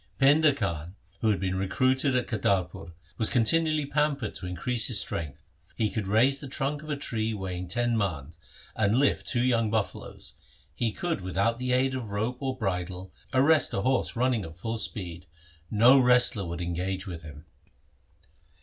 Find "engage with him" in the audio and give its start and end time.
16.61-17.45